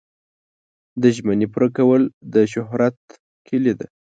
[1.01, 2.01] د ژمنې پوره کول
[2.33, 2.97] د شهرت
[3.47, 3.87] کلي ده.